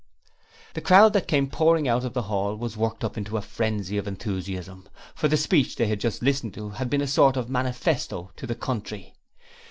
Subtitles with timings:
[0.73, 3.99] The crowd that came pouring out of the hall was worked up to a frenzy
[3.99, 7.51] of enthusiasm, for the speech they had just listened to had been a sort of
[7.51, 9.13] manifesto to the country.